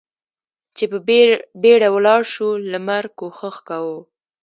چې 0.75 0.85
په 0.91 0.97
بېړه 1.61 1.89
ولاړ 1.95 2.21
شو، 2.33 2.49
لمر 2.71 3.03
کوښښ 3.19 3.55
کاوه. 3.67 3.97